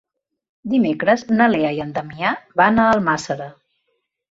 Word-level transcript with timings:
Dimecres 0.71 1.25
na 1.41 1.47
Lea 1.51 1.75
i 1.77 1.83
en 1.85 1.93
Damià 1.99 2.33
van 2.63 2.83
a 2.85 2.89
Almàssera. 2.97 3.53